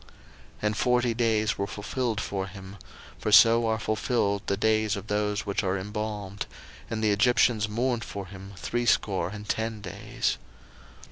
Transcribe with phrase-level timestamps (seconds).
[0.01, 0.09] 01:050:003
[0.63, 2.77] And forty days were fulfilled for him;
[3.19, 6.47] for so are fulfilled the days of those which are embalmed:
[6.89, 10.39] and the Egyptians mourned for him threescore and ten days.